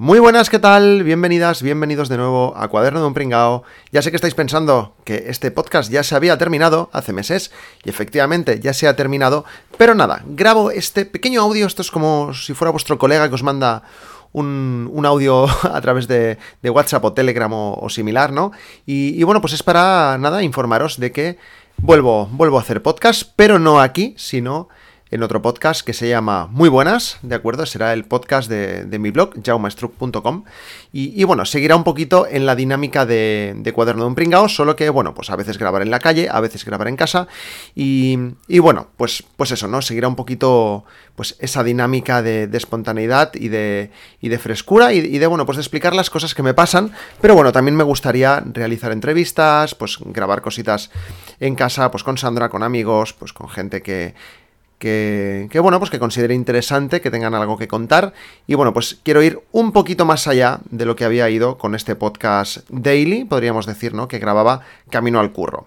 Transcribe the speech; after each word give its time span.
Muy 0.00 0.20
buenas, 0.20 0.48
¿qué 0.48 0.60
tal? 0.60 1.02
Bienvenidas, 1.02 1.60
bienvenidos 1.60 2.08
de 2.08 2.16
nuevo 2.18 2.54
a 2.56 2.68
Cuaderno 2.68 3.00
de 3.00 3.06
un 3.06 3.14
Pringao. 3.14 3.64
Ya 3.90 4.00
sé 4.00 4.10
que 4.10 4.16
estáis 4.16 4.36
pensando 4.36 4.94
que 5.02 5.24
este 5.26 5.50
podcast 5.50 5.90
ya 5.90 6.04
se 6.04 6.14
había 6.14 6.38
terminado 6.38 6.88
hace 6.92 7.12
meses, 7.12 7.50
y 7.82 7.90
efectivamente 7.90 8.60
ya 8.60 8.72
se 8.74 8.86
ha 8.86 8.94
terminado, 8.94 9.44
pero 9.76 9.96
nada, 9.96 10.22
grabo 10.24 10.70
este 10.70 11.04
pequeño 11.04 11.42
audio, 11.42 11.66
esto 11.66 11.82
es 11.82 11.90
como 11.90 12.32
si 12.32 12.54
fuera 12.54 12.70
vuestro 12.70 12.96
colega 12.96 13.28
que 13.28 13.34
os 13.34 13.42
manda 13.42 13.82
un, 14.30 15.02
audio 15.04 15.46
a 15.64 15.80
través 15.80 16.06
de, 16.06 16.38
WhatsApp 16.62 17.04
o 17.04 17.12
Telegram 17.12 17.52
o, 17.52 17.88
similar, 17.88 18.30
¿no? 18.30 18.52
Y, 18.86 19.20
y, 19.20 19.24
bueno, 19.24 19.40
pues 19.40 19.52
es 19.52 19.64
para 19.64 20.16
nada 20.16 20.44
informaros 20.44 21.00
de 21.00 21.10
que 21.10 21.38
vuelvo, 21.76 22.28
vuelvo 22.30 22.58
a 22.58 22.60
hacer 22.60 22.84
podcast, 22.84 23.32
pero 23.34 23.58
no 23.58 23.80
aquí, 23.80 24.14
sino 24.16 24.68
en 25.10 25.22
otro 25.22 25.40
podcast 25.40 25.80
que 25.82 25.94
se 25.94 26.08
llama 26.08 26.48
Muy 26.50 26.68
Buenas, 26.68 27.18
¿de 27.22 27.34
acuerdo? 27.34 27.64
Será 27.64 27.92
el 27.92 28.04
podcast 28.04 28.48
de, 28.50 28.98
mi 28.98 29.10
blog, 29.10 29.34
jaumastruc.com. 29.42 30.44
Y, 30.92 31.24
bueno, 31.24 31.44
seguirá 31.44 31.76
un 31.76 31.84
poquito 31.84 32.26
en 32.26 32.44
la 32.44 32.54
dinámica 32.54 33.06
de, 33.06 33.72
cuaderno 33.74 34.02
de 34.02 34.08
un 34.08 34.14
pringao, 34.14 34.48
solo 34.48 34.76
que, 34.76 34.90
bueno, 34.90 35.14
pues 35.14 35.30
a 35.30 35.36
veces 35.36 35.58
grabar 35.58 35.82
en 35.82 35.90
la 35.90 36.00
calle, 36.00 36.28
a 36.30 36.40
veces 36.40 36.64
grabar 36.64 36.88
en 36.88 36.96
casa. 36.96 37.28
Y, 37.74 38.18
bueno, 38.58 38.88
pues, 38.96 39.24
pues 39.36 39.50
eso, 39.50 39.68
¿no? 39.68 39.80
Seguirá 39.80 40.08
un 40.08 40.16
poquito 40.16 40.84
pues 41.14 41.36
esa 41.40 41.64
dinámica 41.64 42.22
de, 42.22 42.48
espontaneidad 42.52 43.32
y 43.34 43.48
de, 43.48 43.90
y 44.20 44.28
de 44.28 44.38
frescura 44.38 44.92
y, 44.92 44.98
y, 44.98 45.18
de, 45.18 45.26
bueno, 45.26 45.46
pues 45.46 45.56
de 45.56 45.62
explicar 45.62 45.94
las 45.94 46.10
cosas 46.10 46.34
que 46.34 46.42
me 46.42 46.54
pasan. 46.54 46.92
Pero 47.20 47.34
bueno, 47.34 47.52
también 47.52 47.76
me 47.76 47.84
gustaría 47.84 48.40
realizar 48.40 48.92
entrevistas, 48.92 49.74
pues 49.74 49.98
grabar 50.00 50.42
cositas 50.42 50.90
en 51.40 51.54
casa, 51.54 51.90
pues 51.90 52.04
con 52.04 52.18
Sandra, 52.18 52.48
con 52.48 52.62
amigos, 52.62 53.14
pues 53.14 53.32
con 53.32 53.48
gente 53.48 53.82
que 53.82 54.14
que, 54.78 55.58
bueno, 55.60 55.78
pues 55.78 55.90
que 55.90 55.98
considere 55.98 56.34
interesante, 56.34 57.00
que 57.00 57.10
tengan 57.10 57.34
algo 57.34 57.58
que 57.58 57.68
contar. 57.68 58.12
Y 58.46 58.54
bueno, 58.54 58.72
pues 58.72 58.98
quiero 59.02 59.22
ir 59.22 59.40
un 59.52 59.72
poquito 59.72 60.04
más 60.04 60.26
allá 60.26 60.60
de 60.70 60.84
lo 60.84 60.96
que 60.96 61.04
había 61.04 61.28
ido 61.30 61.58
con 61.58 61.74
este 61.74 61.96
podcast 61.96 62.58
daily, 62.68 63.24
podríamos 63.24 63.66
decir, 63.66 63.94
¿no? 63.94 64.08
Que 64.08 64.18
grababa 64.18 64.60
Camino 64.90 65.20
al 65.20 65.32
Curro. 65.32 65.66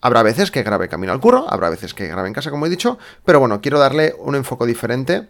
Habrá 0.00 0.22
veces 0.22 0.50
que 0.50 0.62
grabe 0.62 0.88
Camino 0.88 1.12
al 1.12 1.20
Curro, 1.20 1.46
habrá 1.48 1.70
veces 1.70 1.94
que 1.94 2.06
grabe 2.06 2.28
en 2.28 2.34
casa, 2.34 2.50
como 2.50 2.66
he 2.66 2.70
dicho, 2.70 2.98
pero 3.24 3.40
bueno, 3.40 3.60
quiero 3.60 3.78
darle 3.78 4.14
un 4.18 4.34
enfoque 4.34 4.66
diferente 4.66 5.28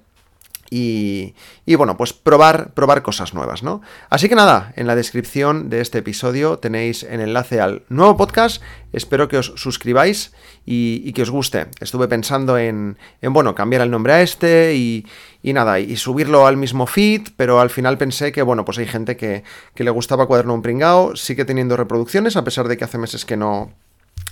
y, 0.71 1.35
bueno, 1.77 1.97
pues 1.97 2.13
probar, 2.13 2.73
probar 2.75 3.03
cosas 3.03 3.35
nuevas, 3.35 3.63
¿no? 3.63 3.83
Así 4.11 4.29
que 4.29 4.35
nada, 4.35 4.73
en 4.77 4.87
la 4.87 4.95
descripción 4.95 5.71
de 5.71 5.81
este 5.81 5.99
episodio 5.99 6.59
tenéis 6.59 7.03
el 7.03 7.21
enlace 7.21 7.61
al 7.61 7.83
nuevo 7.89 8.17
podcast. 8.17 8.63
Espero 8.93 9.29
que 9.29 9.39
os 9.39 9.53
suscribáis 9.57 10.33
y, 10.65 11.13
que 11.13 11.23
os 11.23 11.31
guste. 11.31 11.67
Estuve 11.81 12.09
pensando 12.09 12.59
en, 12.59 12.99
en, 13.21 13.33
bueno, 13.33 13.55
cambiar 13.55 13.83
el 13.83 13.91
nombre 13.91 14.15
a 14.15 14.23
este 14.23 14.75
y, 14.75 15.07
y, 15.43 15.53
nada, 15.53 15.79
y 15.79 15.97
subirlo 15.97 16.47
al 16.47 16.57
mismo 16.57 16.87
feed, 16.87 17.29
pero 17.37 17.61
al 17.61 17.71
final 17.71 17.99
pensé 17.99 18.33
que, 18.33 18.43
bueno, 18.43 18.65
pues 18.65 18.79
hay 18.79 18.87
gente 18.87 19.17
que, 19.17 19.45
que 19.75 19.85
le 19.85 19.91
gustaba 19.91 20.27
Cuaderno 20.27 20.55
un 20.55 20.63
Pringao, 20.63 21.17
sigue 21.17 21.45
teniendo 21.45 21.77
reproducciones, 21.77 22.37
a 22.37 22.45
pesar 22.45 22.69
de 22.69 22.77
que 22.77 22.85
hace 22.85 22.99
meses 22.99 23.25
que 23.25 23.37
no, 23.37 23.73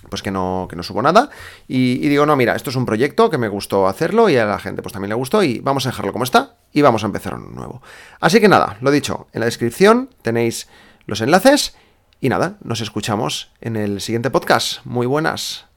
pues 0.08 0.22
que 0.22 0.30
no, 0.30 0.66
que 0.68 0.76
no 0.76 0.82
subo 0.82 1.02
nada. 1.02 1.30
Y, 1.68 2.08
digo, 2.08 2.26
no, 2.26 2.36
mira, 2.36 2.54
esto 2.56 2.70
es 2.70 2.76
un 2.76 2.86
proyecto 2.86 3.30
que 3.30 3.38
me 3.38 3.48
gustó 3.48 3.88
hacerlo 3.88 4.28
y 4.28 4.36
a 4.36 4.46
la 4.46 4.58
gente 4.58 4.82
pues 4.82 4.92
también 4.92 5.10
le 5.10 5.14
gustó 5.14 5.42
y 5.42 5.60
vamos 5.60 5.86
a 5.86 5.90
dejarlo 5.90 6.12
como 6.12 6.24
está 6.24 6.56
y 6.72 6.82
vamos 6.82 7.02
a 7.02 7.06
empezar 7.06 7.34
uno 7.34 7.48
nuevo. 7.50 7.82
Así 8.20 8.40
que 8.40 8.48
nada, 8.48 8.76
lo 8.80 8.90
dicho, 8.90 9.28
en 9.32 9.40
la 9.40 9.46
descripción 9.46 10.10
tenéis 10.22 10.68
los 11.06 11.20
enlaces 11.20 11.76
y 12.20 12.28
nada, 12.28 12.56
nos 12.62 12.80
escuchamos 12.80 13.52
en 13.60 13.76
el 13.76 14.00
siguiente 14.00 14.30
podcast. 14.30 14.84
Muy 14.84 15.06
buenas. 15.06 15.73